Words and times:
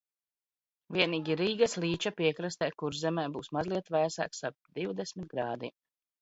Vienīgi 0.95 1.35
Rīgas 1.41 1.75
līča 1.83 2.11
piekrastē 2.21 2.69
Kurzemē 2.85 3.27
būs 3.37 3.51
mazliet 3.59 3.93
vēsāks– 3.97 4.43
ap 4.51 4.57
divdesmit 4.81 5.31
grādiem. 5.37 5.79